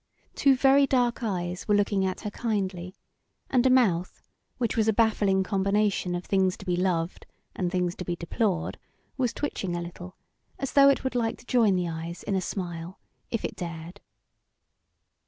[0.33, 2.95] Two very dark eyes were looking at her kindly,
[3.51, 4.23] and a mouth
[4.57, 8.79] which was a baffling combination of things to be loved and things to be deplored
[9.15, 10.15] was twitching a little,
[10.57, 14.01] as though it would like to join the eyes in a smile, if it dared.